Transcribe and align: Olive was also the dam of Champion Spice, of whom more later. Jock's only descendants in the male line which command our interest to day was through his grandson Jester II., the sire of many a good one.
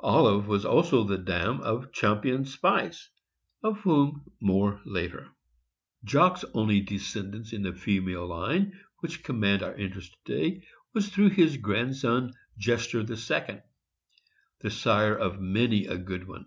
Olive 0.00 0.48
was 0.48 0.64
also 0.64 1.04
the 1.04 1.16
dam 1.18 1.60
of 1.60 1.92
Champion 1.92 2.44
Spice, 2.44 3.10
of 3.62 3.78
whom 3.82 4.28
more 4.40 4.80
later. 4.84 5.28
Jock's 6.02 6.44
only 6.52 6.80
descendants 6.80 7.52
in 7.52 7.62
the 7.62 8.00
male 8.04 8.26
line 8.26 8.76
which 8.98 9.22
command 9.22 9.62
our 9.62 9.76
interest 9.76 10.16
to 10.24 10.34
day 10.36 10.66
was 10.94 11.10
through 11.10 11.30
his 11.30 11.58
grandson 11.58 12.32
Jester 12.58 12.98
II., 13.02 13.62
the 14.62 14.70
sire 14.72 15.16
of 15.16 15.40
many 15.40 15.86
a 15.86 15.96
good 15.96 16.26
one. 16.26 16.46